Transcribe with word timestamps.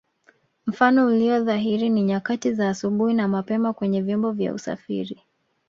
Mfano 0.65 1.05
ulio 1.05 1.43
dhahiri 1.43 1.89
ni 1.89 2.01
nyakati 2.03 2.53
za 2.53 2.69
asubuhi 2.69 3.13
na 3.13 3.27
mapema 3.27 3.73
kwenye 3.73 4.01
vyombo 4.01 4.31
vya 4.31 4.53
usafiri 4.53 5.21